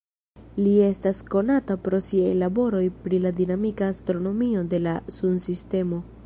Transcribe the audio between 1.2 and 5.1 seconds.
konata pro siaj laboroj pri la dinamika astronomio de la